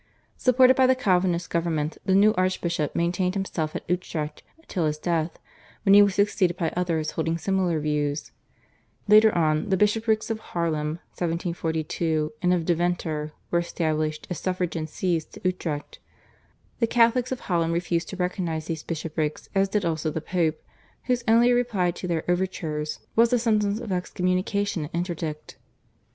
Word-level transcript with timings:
Supported 0.35 0.75
by 0.75 0.87
the 0.87 0.95
Calvinist 0.95 1.51
government 1.51 1.95
the 2.05 2.15
new 2.15 2.33
archbishop 2.33 2.95
maintained 2.95 3.35
himself 3.35 3.75
at 3.75 3.87
Utrecht 3.87 4.41
till 4.67 4.87
his 4.87 4.97
death, 4.97 5.37
when 5.83 5.93
he 5.93 6.01
was 6.01 6.15
succeeded 6.15 6.57
by 6.57 6.71
others 6.75 7.11
holding 7.11 7.37
similar 7.37 7.79
views. 7.79 8.31
Later 9.07 9.31
on 9.37 9.69
the 9.69 9.77
Bishoprics 9.77 10.31
of 10.31 10.39
Haarlem 10.39 10.95
(1742) 11.15 12.33
and 12.41 12.51
of 12.51 12.65
Deventer 12.65 13.33
were 13.51 13.59
established 13.59 14.25
as 14.31 14.39
suffragan 14.39 14.87
Sees 14.87 15.23
to 15.25 15.39
Utrecht. 15.43 15.99
The 16.79 16.87
Catholics 16.87 17.31
of 17.31 17.41
Holland 17.41 17.71
refused 17.71 18.09
to 18.09 18.15
recognise 18.15 18.65
these 18.65 18.81
bishoprics 18.81 19.49
as 19.53 19.69
did 19.69 19.85
also 19.85 20.09
the 20.09 20.19
Pope, 20.19 20.59
whose 21.03 21.23
only 21.27 21.53
reply 21.53 21.91
to 21.91 22.07
their 22.07 22.23
overtures 22.27 23.01
was 23.15 23.31
a 23.31 23.37
sentence 23.37 23.79
of 23.79 23.91
excommunication 23.91 24.81
and 24.85 24.89
interdict. 24.95 25.57